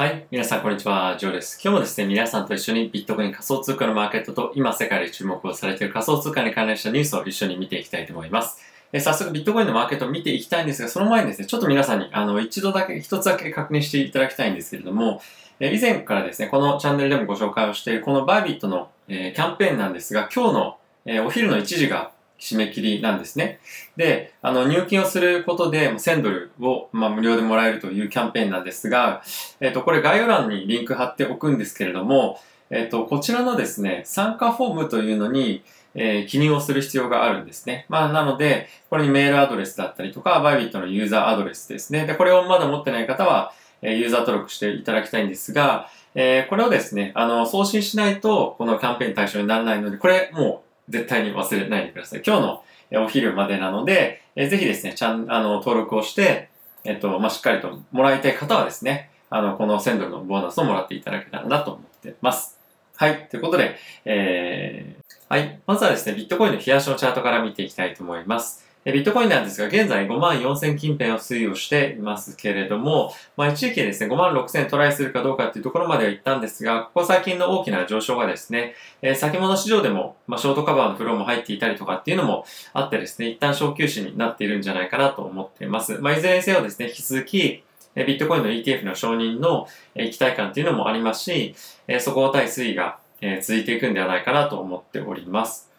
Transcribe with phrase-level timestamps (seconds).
[0.00, 0.26] はい。
[0.30, 1.18] 皆さん、こんにちは。
[1.18, 1.60] ジョーです。
[1.62, 8.56] 今日もですね、皆さんと一緒にビットコイン仮想通貨のマーケットと今世界で注目をされている仮想通貨に関連したニュースを一緒に見ていきたいと思います。
[8.94, 15.20] え早速、ビットコインのマーケットを見ていきたいんですが、その前にですね、ちょっと皆さんに、あの、一度だけ、一つだけ確認していただきたいんですけれども、
[15.60, 22.10] え以前からですね、このチャンネルでもご紹介をしている、このバイビットの、えキャンペーンなんですが、今日の、えお昼の1時が
[22.40, 23.60] 締め切りなんですね。
[23.96, 29.22] で、あの、入金をすることで1000ドルを、まあ、無料でもらえるというキャンペーンなんですが、
[29.60, 32.40] えっ、と、これ概要欄にリンク貼っておくんですけれども、
[32.70, 35.62] えっ、と、こちらのですね、参加フォームというのに、
[35.94, 37.84] えー記入をする必要があるんですね。
[37.88, 42.06] まあ、なので、これにメールアドレスだったりとか、バイビットのユーザーアドレスですね。
[42.06, 52.22] で、これをまだ持ってない方は、えユーザー登録していただきたいんですが、えーこれをですね、あの、送信しないと、このキャンペーン対象にならないので、これもう絶対に忘れないでください。
[52.26, 56.50] 今日のお昼までなので、えーぜひですね、ちゃん、あの、登録をして、
[56.84, 62.58] えっと、まあ、しっかりともらいたい方はですね、あの、この1000ドルのボーナスをもらっていただけたらなと思ってます。
[62.96, 63.28] はい。
[63.30, 65.60] ということで、えー、はい。
[65.66, 68.69] まずはですね、ビットコインの冷やしのチャートから見ていきたいと思います。
[68.86, 85.98] えビットコインなんですが、現在5万4000近辺を推移をしていますけれども、まあ、一時期ですね、5万6000トライするかどうかっていうところまでは行ったんですが、ここ最近の大きな上昇がですね、えー先物市場でも、まあ、ショートカバーのフローも入っていたりとかっていうのもあってですね、一旦小休止になっているんじゃないかなと思っています。
[86.00, 87.62] まあ、いずれにせよですね、引き続き、
[87.96, 91.54] えビットコインの ETF の承認の、期待感っていうのもありますし、
[91.86, 92.98] えー底堅い推移が、
[93.42, 95.69] 続いていくんではないかなと思っております。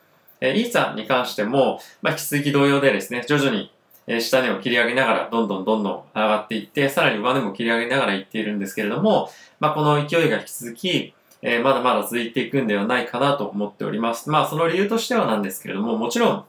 [0.42, 3.72] えーイーサに関しても、まあ、引き続き同様でですね、徐々に、
[4.08, 14.30] え下値を切り上げながら、どんどんどんどん上がっていって、さらに上値も切り上げながらいっているんですけれども、まあ、この勢いが引き続き、えまだまだ続いていくんではないかなと思っております。
[14.30, 16.46] まあ、その理由としてはなんですけれども、もちろん、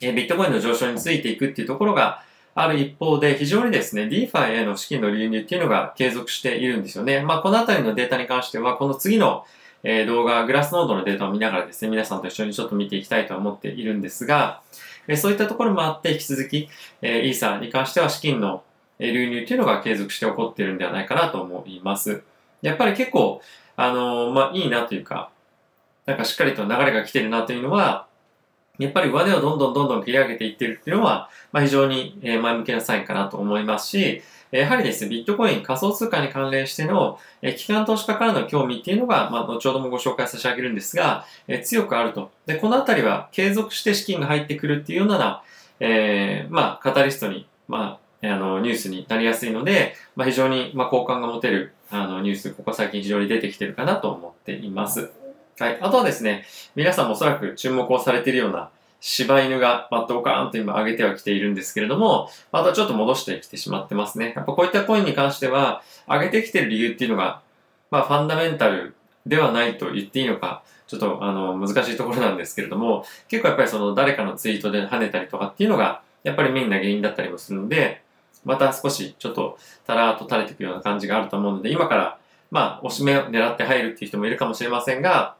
[0.00, 2.22] えビットコインの上昇についていくっていうところが
[2.54, 7.20] ある一方で、非常にですね、DeFi への資金の流入っていうのが継続しているんですよね。
[7.20, 9.44] まあ、このあたりのデータに関しては、この次の、
[9.82, 14.60] えー動画、グラスノードのデータを見ながらですね、皆さんと一緒にちょっと見ていきたいと思っているんですが、
[15.08, 16.68] えーそういったところもあって、引き続き、
[17.02, 18.62] えーイーサーに関しては資金の
[18.98, 22.22] 流入というのが継続して起こっているんではないかなと思います。
[22.62, 23.40] やっぱり結構、
[23.76, 25.30] あのまあ、いいなというか、
[26.04, 28.06] なんかしっかりと流れが来てるなというのは、
[28.80, 42.32] やっぱり上値をどんどんどんどん切り上げていってるっていうのは、まあ、非常に前向きなサインかなと思いますし、やはりですね、ビットコイン仮想通貨に関連しての、え機関投資家からの興味っていうのが、まあ、後ほどもご紹介差し上げるんですが、え強くあると。
[42.46, 45.42] で、このあたりは継続して資金が入ってくるっていうような、
[45.78, 55.10] えーまあ、カタリストに、まあ、あの、ニュースになりやすいので、まあ、非常に、まあ、好感が持てる、あの、ニュース、ここ最近非常に出てきてるかなと思っています。
[55.60, 55.78] はい。
[55.82, 58.70] あとはですね、皆さんもおそらく注目をされているような
[59.02, 64.32] 柴犬が、まあ、ドカーンと今上げてはきているんですけれども、またちょっと戻してきてしまってますね。
[64.34, 67.42] やっぱこういったコインに関しては、上げてきてる理由っていうのが、
[67.90, 68.94] まあ、ファンダメンタル
[69.26, 78.00] ではないと言っていいのか、ちょっと、あの、難しいところなんですけれども、結構やっぱりその誰かのツイートで跳ねたりとかっていうのが、やっぱりメインな原因だったりもするので、
[78.46, 82.18] また少しちょっとたらーっと垂れていくような感じがあると思うので、今から、
[82.50, 85.36] まあ、おしめを狙って入るっていう人もいるかもしれませんが、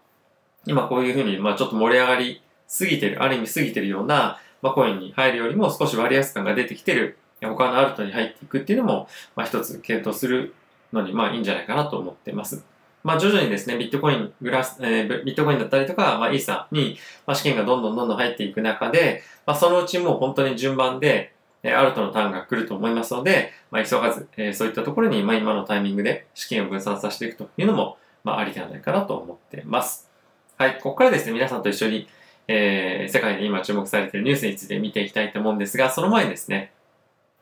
[0.66, 10.54] 今こういうふうに、まあちょっと盛り上がりすぎてる、ある意味すぎてるような、まあコインに入るよりも少し割安感が出てきてる、他のアルトに入っていくっていうのも、まあ一つ検討する
[10.93, 12.65] のに、まあいいんじゃないかなと思ってます。
[13.03, 21.32] まあ徐々にですね、ビットコイン、グラス、えービットコインだったりとか、まあイーサに、まあ資金がどんどんどんどん入っていく中で、まあそのうちもう本当に順番で、
[21.62, 30.09] えアルトのターンが来ると思いますので、まあ急がず、えーそういったところに、まあ今のタイミングで資金を分散させていくというのも、まあありではないかなと思ってます。
[30.60, 32.06] はい、ここからですね、皆さんと一緒に、
[32.47, 36.71] えー世界で今注目されているニュースについて見ていきたいと思うんですが、その前にですね、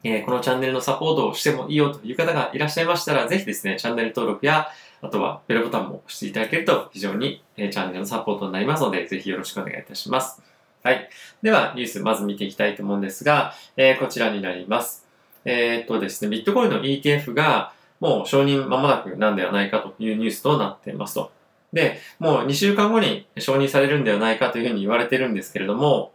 [0.04, 4.68] えーこのチャンネルのサポートをしてもいいよという方がいらっしゃいましたら、ぜひですね、チャンネル登録や、
[5.02, 10.40] あとはベルボタンも押していただけると非常に、えーチャンネルのサポートになりますので、ぜひよろしくお願いいたします。
[10.84, 11.10] はい。
[11.42, 15.04] では、ニュースまず見ていきたいと思うんですが、えーこちらになります。
[15.44, 21.36] えーっとですね、ビットコインの ETF がもう承認間もなくなんではないかというニュースとなっていますと。
[21.72, 26.12] で、もう2週間後に承認されるんではないかというふうに言われてるんですけれども、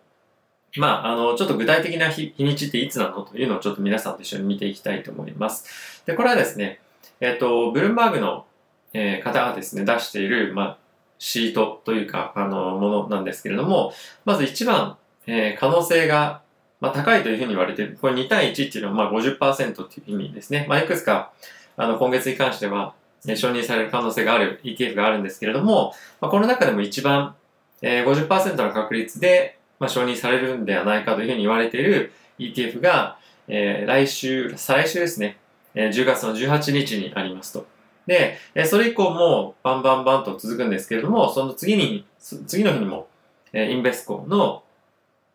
[0.77, 6.03] まあ、あの、ちょっと具体的な日日にちっていつなのというのをちょっと皆さんと一緒に見ていきたいと思います。
[6.05, 6.79] で、これはですね、
[7.19, 8.45] えっ、と、ブルームバーグの、
[8.93, 10.77] えー方がですね、出している、まあ、
[11.19, 13.93] シートというか、あの、ものなんですけれども、
[14.25, 14.97] まず一番、
[15.27, 16.41] えー可能性が、
[16.81, 17.97] まあ、高いというふうに言われてる。
[18.01, 20.65] これ2対1っていうのは、まあ、50%っていう意味ですね。
[20.67, 21.31] まあ、いくつか、
[21.77, 22.93] あの、今月に関しては、
[23.27, 27.35] え承認される可能性がある ETF があるんですけれども、まあ、この中でも一番、
[27.81, 33.17] えー50%の確率で、まあ、承認されるんではないかというふうに言われている ETF が、
[33.47, 35.37] えー来週、再来週ですね、
[35.75, 37.65] えー10月の18日にありますと。
[38.05, 43.07] で、えそれ以降もバンバンバンと続くんですけれども、その次に、次の日にも、
[43.53, 44.63] えインベスコの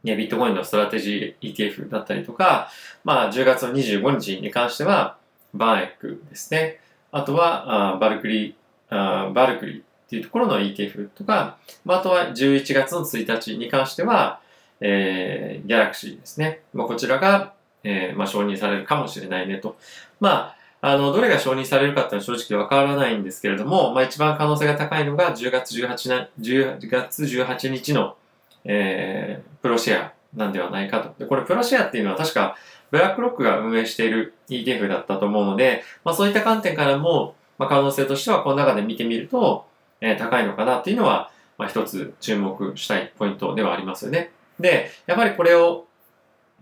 [0.05, 2.71] ビットコインのストラテジー ETF だったりとか、
[3.05, 5.17] まあ10月の25日に関しては、
[5.55, 6.81] バーエックですね。
[7.11, 8.55] あとは、あバルクリー、
[8.91, 14.41] あバルクリーっていうところの ETF とか、まあ、あとは11月の1日に関しては、
[14.81, 16.63] えー、ギャラクシーですね。
[16.73, 17.53] まあ、こちらが、
[17.85, 19.77] えー、まあ、承認されるかもしれないねと。
[20.21, 28.17] まあ、あの、どれが承認されるかっていうのは正直わからないんですけれども、まあ、一番可能性が高いのが10月18な、10月18日の、
[28.65, 31.13] えー、プロシェアなんではないかと。
[31.19, 32.57] で、これプロシェアっていうのは確か、
[32.91, 39.67] ブラックロックが運営している ETF だったと思うので、まあ、そういった観点からも、まあ、可能性としてはこの中で見てみると、
[40.01, 44.31] えー、高いのかなっていうのは、まあ、一つ注目したいポイントではありますよね。
[44.61, 45.87] で、やっぱりこれを、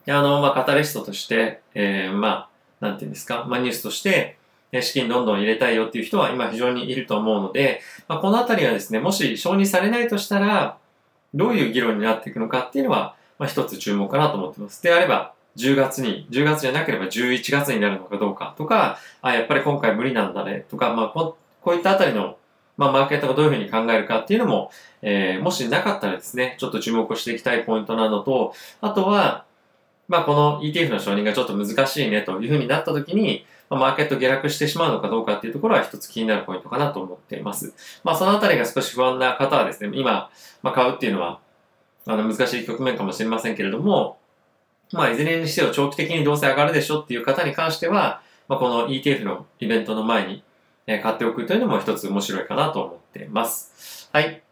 [0.08, 2.48] あの、まあ、カタリストとして、えー、ま
[2.80, 4.38] あ、なんていうんですか、まあ、ニュースとして、
[4.80, 10.78] 資金どんどん入れたいよっていう人は今非常にいると思うので、まあ、このあたりはですね、もし承認されないとしたら、
[11.34, 14.82] どういう議論になっていくのかっていうのは、まあ、一つ注目かなと思ってます。
[14.82, 22.36] であれば、10月に、10月じゃなければ11月になるのかどうかとか、あ、やっぱり今回無理なんだねとか、まあこ、こういったあたりの、
[22.76, 24.70] まあ、マーケットがどういうふうに考えるかっていうのも、
[25.02, 29.44] えー、もしなかったらですね、ちょっと注目していきたいポイントなのと、あとは、
[30.08, 37.72] まあ、この ETF の承認がちょっと難しいねというふうになったときに、まあ、マーケット下落してしまうのかどうかっていうところは一つ気になるポイントかなと思っています。
[38.04, 40.30] まあ、そのあたりが少し不安な方はですね、今、
[40.62, 41.40] まあ、買うっていうのは、
[42.06, 44.18] あの、難しい局面かもしれませんけれども、
[44.92, 50.42] まあ、いずれにしても長期的にどうせ上がるでしょっていう方に関しては、まあ、この ETF のイベントの前に、
[50.88, 54.08] え買っておくというのも一つ面白いかなと思っています。
[54.12, 54.42] はい。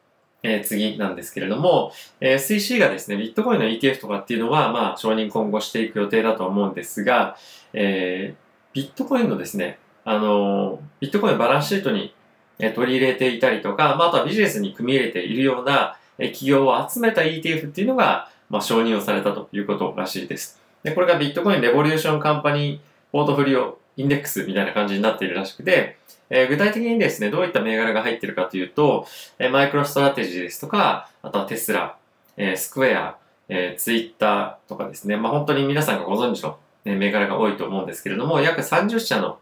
[0.42, 7.36] えー、次なんですけれども、えー、SEC がですね、ビットコインの ETF とかっていうのは、まあ、承認今後していく予定だと思うんですが、
[7.72, 12.14] えー、ビットコインのですね、あのビットコインバランスシートに
[12.58, 20.60] 取り入れていたりとか、まあ、あとはビジネスに組み入れているような企業を集めた ETF っていうのが、まあ、承認をされたということらしいです。
[20.82, 22.78] で、これがビットコインレボリューションカンパニー
[23.12, 25.96] ポートフリオインデックスみたいな感じになっているらしくて、
[26.30, 29.06] えー、具体的にですね、どういった銘柄が入っているかというと、
[29.38, 31.96] えー、マイクロストラテジーですとか、あとはテスラ、
[32.36, 33.16] えー、スクエア、
[33.48, 39.38] えー、ツイッターとかですね、まあ本当に皆さんがご存知の、ね、銘柄が多いと思うんですけれども、約30社の、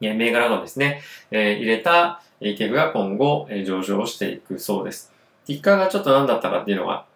[0.00, 5.12] ね、銘柄がですね、えー、入れた ETF が今後、えー、上場していくそうです。
[5.46, 7.06] ティッカーがちょっと何だったかっていうのは、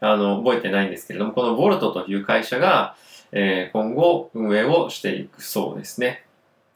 [0.00, 2.96] あの、覚えてないんですけれども、このボルトという会社が、
[3.32, 6.24] えー、今後運営をしていくそうですね。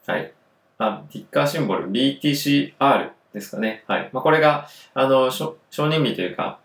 [0.05, 0.31] はい。
[0.77, 3.83] あ、ティッカーシンボル BTCR ですかね。
[3.87, 4.09] はい。
[4.11, 6.59] まあ、これが、あの、承認日というか、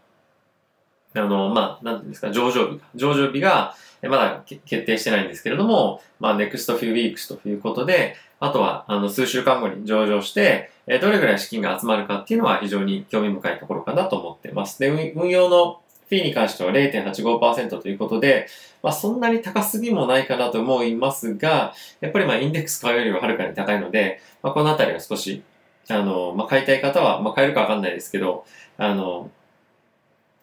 [1.15, 14.79] あの、まあ、なんていうんですか、上場日上場日が、まだ決定してないんですけれども、まあ、next few weeks ということで、あとは、あの、数週間後に上場して、えどれぐらい資金が集まるかっていうのは非常に興味深いところかなと思ってます。
[14.79, 18.47] で、運用のフィーに関しては0.85%ということで、
[18.83, 25.43] まあそんなに高すぎもないかなと思いますが、やっぱりまあインデックス買うよりははるかに高いので、まあこのあたりは少し、
[25.89, 28.45] あの、まあ買いたい方は、まあ買えるかわかんないですけど、
[28.79, 29.31] あの、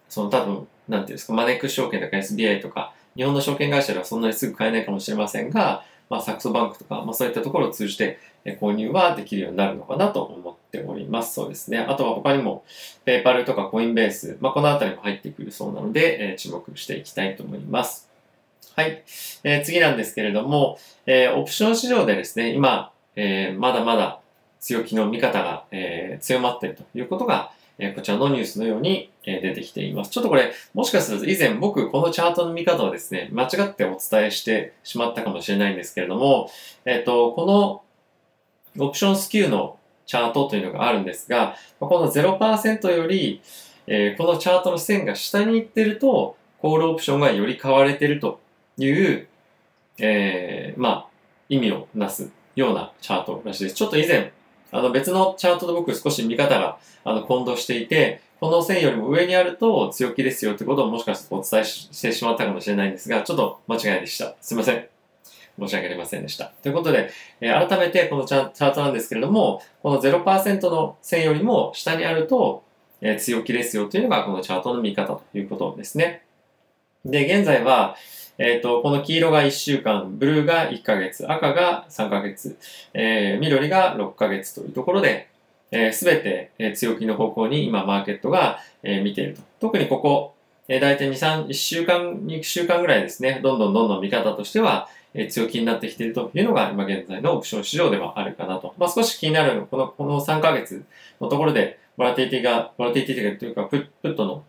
[0.09, 11.35] その多分、なんていうんですか、マネックス証券とか SBI とか、日本の証券会社ではそんなにすぐ買えないかもしれませんが、まあサクソバンクとか、まあそういったところを通じて購入はできるようになるのかなと思ってております。
[11.35, 11.77] そうですね。
[11.77, 12.65] あとは他にも、
[13.05, 18.09] ペーパルとかコインベース、まあ、このあたりも入ってくるそうなので、えー、注目していきたいと思います。
[18.75, 19.03] はい。
[19.43, 24.19] えー、次なんですけれども、えー、オプション市場でですね、今、えー、まだまだ
[24.59, 30.11] 強気の見方が、えー、強まっているということが、えー、こちらのニュースのように、えー、出てきています。
[30.11, 36.49] ちょっとこれ、もしかすると以前僕このチャートの見方をですね、間違ってお伝えしてしまったかもしれないんですけれども、
[36.85, 37.83] えっ、ー、と、この
[38.83, 43.41] オプションスキューのチャートというのがあるんですが、この0%より、
[43.87, 48.39] えー、このチャートの線が下に行ってると、コールオプションがより買われてると
[48.77, 49.27] いう、
[49.97, 51.07] えー、まあ、
[51.49, 53.75] 意味をなすようなチャートらしいです。
[53.75, 54.31] ちょっと以前、
[54.71, 64.35] あの別のチャートと僕少し見方があの混同していて、この線よりも上にあると強気ですよってことをもしかするとお伝えしてしまったかもしれないんですが、ちょっと間違いでした。
[64.41, 64.92] すいません。
[65.59, 66.51] 申し訳ありませんでした。
[66.61, 72.63] ということで、えー、改めてこのチャートなんですけれども、この0%の線よりも下にあると、
[73.01, 76.23] えー、強気ですよというのがこのチャートの見方ということですね。
[77.05, 77.95] で、現在は、
[78.37, 82.57] えっ、ー、と、この黄色が1週間、ブルーが1ヶ月、赤が3ヶ月、
[82.93, 85.27] えー、緑が6ヶ月というところで、
[85.71, 89.41] す、えー、べ、て、えー、強気の方向に今マーケットが、えー、見ていると。
[89.59, 90.32] 特にここ、
[90.67, 98.73] えー、大体2、3、1週間、2週間ぐらいですね、どんどんどんどん見方としては、え強気になってきているというのが今現在のオプション市場ではあるかなと。
[98.77, 100.83] まあ、少し気になるのこの、この3ヶ月
[101.21, 104.43] のところで、ボラティティが、ボラティティがというか、プットの、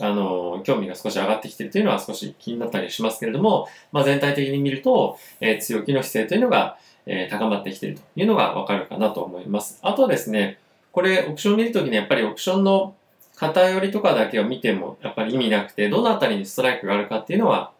[0.00, 6.76] あの、興味が少し上がってきているというのは少し気になったりしますけれども、まあ、全体的に見ると、えー、強気の姿勢というのが、
[7.06, 9.78] えー、高まってきているというのがわかるかなと思います。
[9.82, 10.58] あとですね、
[10.92, 12.94] これ、オプションを見るときにやっぱりオプションの
[13.36, 17.72] 偏りとかだけを見てもやっぱり意味なくて、どのあたりにストライクがあるかっていうのは、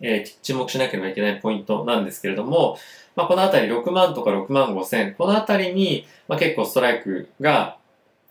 [0.00, 2.78] えー、注目しなければいけないポイントなんですけれども、
[3.14, 7.78] まあ、このあたり6万とか6万5千、このあたりに、まあ、結構ストライクが、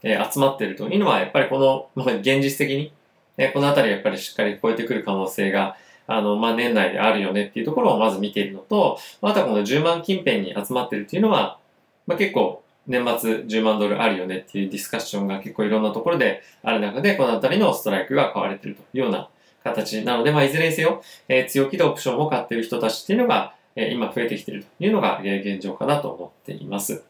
[0.04, 2.94] えー、集まってるというのは、やっぱりこの、まあ、現実的に、
[3.38, 5.76] えー、このあたりやっぱりしっかり超えてくる可能性が、
[6.08, 11.58] あの、まあ、年内であるよねっていうところをまず見ているのと、あとはこの10万近辺に集まってるっていうのは、
[12.06, 19.30] まあ、結構年末10万ドルあるよねっていうディスカッションが結構いろんなところである中で、このあたりのストライクが買われているというような
[19.64, 27.04] 形なので、まあ、いずれにせよ、えー、強気でオプションを買っている人たちっていうのが、えー、今増えてきているというのが、えー、現状かなと思っています。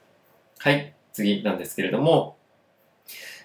[0.60, 2.38] はい、次なんですけれども、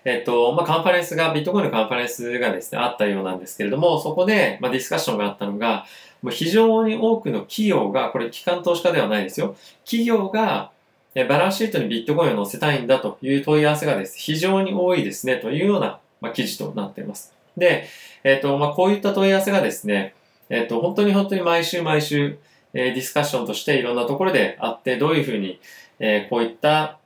[0.04, 5.84] えっと、まあ、カンファレンスが、ビットコインのカンファレンスがですね、あったようなんですけれども、そこで、まあ、ディスカッションがあったのが、
[6.22, 9.56] もう非常に多くの企業が、これ機関投資家ではないですよ。
[9.84, 10.72] 企業が、
[11.14, 17.34] えバランスシートにビットコインを載せたいんだという問い合わせがです、非常に多いですね、というような、まあ、記事となっています。
[17.56, 17.88] で、
[18.22, 20.14] えっ、ー、と、まあ、こういった問い合わせがですね、
[20.48, 22.38] えっ、ー、と、本当に本当に毎週毎週、
[22.74, 25.60] えー、ディスカッションとしていろんなところであって、どういうふうに、
[25.98, 26.98] えこういった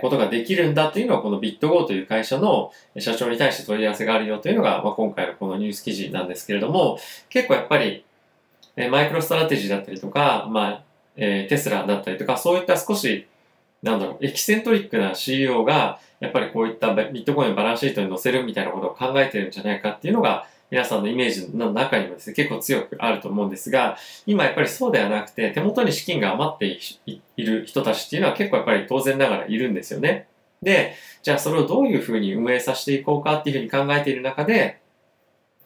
[0.00, 7.00] ことができるんだというのは、この BitGo という会社の社長に対して問い合わせがあるよというのが、まあ、今回のこのニュース記事なんですけれども、
[7.30, 8.04] 結構やっぱり、
[8.76, 10.82] えマイクロストラテジーだったりとか、まあ、
[11.16, 13.26] えテスラだったりとか、そういった少し、
[13.82, 26.66] なんだろう、エキセントリックな CEO が、やっぱりこういったビットコインをバランスシートに載せるみたいなことを考えてるんじゃないかっていうのが、皆さんのイメージの中にもですね、結構強くあると思うんですが、今やっぱりそうではなくて、手元に資金が余って
[27.06, 30.26] いる人たちっていうのは結構やっぱり当然ながらいるんですよね。
[30.60, 34.80] で、じゃあそれをどういうふうに運営させていこうかっていうふうに考えている中で、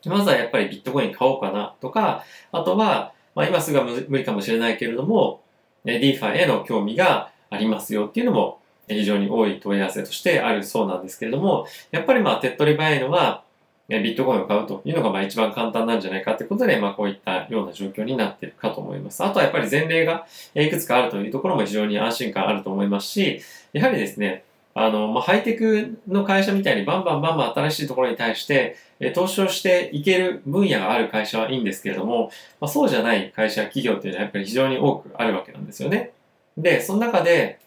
[0.06, 5.42] まずはやっぱりビットコイン買おうかなとか、あとは、まあ今すぐは無理かもしれないけれども、
[5.84, 13.44] DeFi への興味がありますよっていうのも非常に多い問い合わせとしてあるそうなんですけれども、やっぱりまあ手っ取り早いのは、
[13.88, 19.22] ビットコインを買うというのがまあ一番簡単なんじゃないかということで、まあこういったような状況になっているかと思います。
[19.22, 23.40] あとはやっぱり前例がいくつかあるというところも非常に安心感あると思いますし、
[23.72, 24.44] やはりですね、
[24.74, 32.30] あの、まあ、ハイテクの会社みたいにバンバンバンバン新しいところに対して、え投資をしていける分野がある会社はいいんですけれども、
[32.60, 36.12] まあ、そうじゃない会社、企業っていうのはやっぱり非常に多くあるわけなんですよね。
[36.56, 37.58] で、その中で、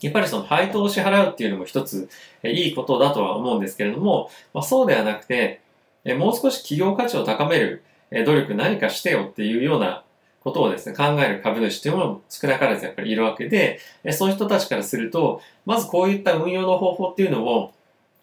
[0.00, 2.08] やっぱりその配当を支払うっていうのも一つ、
[2.42, 5.60] えいいことだとは思うんですけれども、まあ、そうではなくて、
[6.04, 10.04] えもう少し企業価値を高める、え努力何かしてよっていうような
[10.44, 17.72] ことをですね、考える株主っていうものも少なからずやっぱりいるわけで、えそういう人たちからすると、まずこういった運用の方法っていうのを、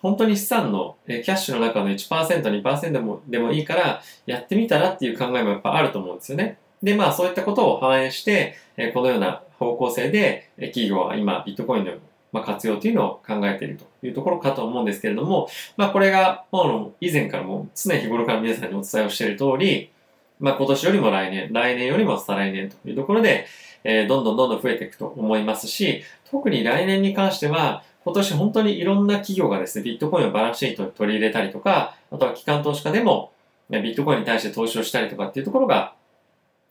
[0.02, 6.58] 本当に資産の、えキャッシュの中の1%、2%でもでもいいから、やってみたらっていう考えもやっぱあると思うんですよね。
[6.84, 11.94] で、まあそういったことを反映して、えこのような方向性で、え企業は今ビットコインの
[12.34, 15.48] ま、活用というのを考えているというところかと思うんですけれども、
[15.78, 19.92] まあ、これが、もう以前からも常日頃から皆さんにお伝えをしている通り、
[20.40, 23.46] まあ、今年よりも来年、来年よりも再来年というところで、
[23.84, 33.32] え、どんどんどんどん増えていくと思いますし、特に来年に関しては、今年本当にいろんな企業がですね、ビットコインをバランスシートに取り入れたりとか、あとは機関投資家でも、
[33.70, 35.94] ビットコインに対して投資をしたりとかっていうところが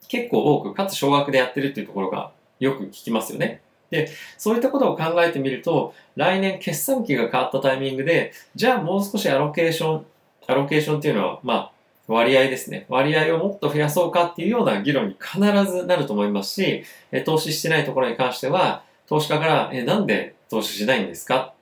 [0.08, 3.60] 結構多く、かつ少額でやってるっていうところがよく聞きますよね。
[3.90, 10.06] で、そういったことを考えてみると、来年決算期が変わったタイミングで、じゃあもう少しアロケーション、
[10.46, 11.72] アロケーションっていうのは、まあ、
[12.08, 12.86] 割合ですね。
[12.88, 15.38] 割合をもっと増やそうかっていうような議論に必
[15.70, 16.84] ずなると思いますし、
[17.24, 21.54] 投資してないところに関しては、投資家から、え、なんで投資しないんですか？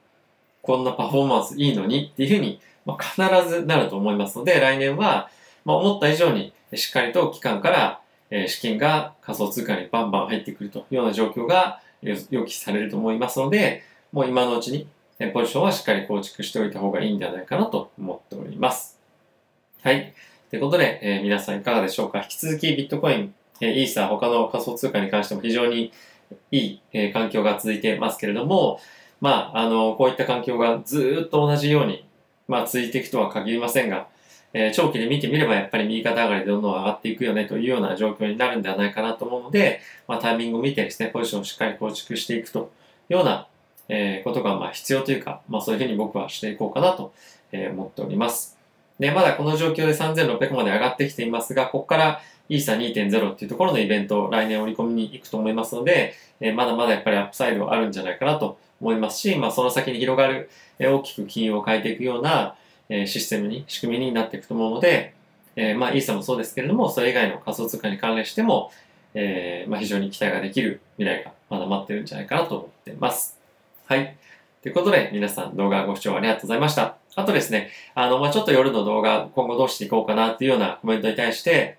[0.62, 5.28] こんなパフォーマンスいいのにっていうふうに、まあ、必ずなると思いますので、来年は、
[5.64, 13.82] まあ、思った以上にしっかりと機関から、え資金が仮想通貨にバンバン入ってくるというような状況が予期されると思いますので、
[14.12, 14.86] もう今のうちに
[15.32, 18.98] ポジションはしっかり構築しておいた方がいいんではないかなと思っております。
[19.82, 20.14] はい。
[20.48, 22.20] ということで、えー、皆さんいかがでしょうか？
[22.22, 25.92] 引き続きビットコイン、えー、イーサー、他の仮想通貨に関しても非常に
[26.50, 28.80] いい、えー、環境が続いてますけれども、
[29.20, 32.06] まあ、あの、こういった環境がずっと同じように、
[32.48, 34.08] まあ、続いていくとは限りませんが、
[34.52, 42.70] え、長期で見てみればやっぱり右肩上がりでどんどん上がっていくよねというような状況になるんではないかなと思うので、まあ、タイミングを見てですね、ポジションをしっかり構築していくと
[43.08, 43.46] いうような、
[43.88, 47.12] え、ことがまあ必要というか、まあそういうふうに僕はしていこうかなと、
[47.52, 48.56] 思っております。
[49.00, 62.56] で、まだこの状況で3600まで上がってきていますが、ここからイーサ2.0っていうところのイベント、来年織り込みに行くと思いますので、えまだまだやっぱりアップサイドはあるんじゃないかなと思いますし、まあ、その先に広がる、え大きく金融を変えていくような、
[62.90, 65.14] えシステムに、仕組みになっていくと思うので、
[65.56, 68.70] えまあ、イーサもそうですけれども、それ以外の仮想通貨に関連しても、
[69.14, 73.38] えまあ、非常に期待ができる未来がまだ待ってるんじゃないかなと思ってます。
[73.86, 74.16] はい。
[74.62, 76.96] ということで、皆さん動画ご視聴ありがとうございました。
[77.16, 81.78] あとですね、あの、まあ、ちょっと夜の動画、今後どうしていこうかなっていうようなコメントに対して、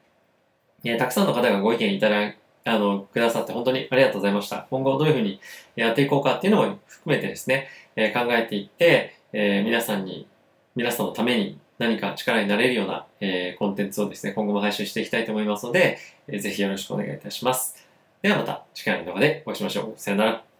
[0.83, 4.67] えたくさんの方がご意見いただあの、くださって本当にありがとうございました。
[4.69, 5.39] 今後どういうふうに
[5.75, 10.27] やっていこうかっていうのも含めてですね、え、考えていって、え、皆さんに、
[10.75, 15.97] 皆さんのために何か力になれるような、えー、コンテンツをですね、今後も配信していきたいと思いますので、
[16.27, 17.75] えー、ぜひよろしくお願いいたします。
[18.21, 19.93] ではまた次回の動画でお会いしましょう。
[19.97, 20.50] さよなら。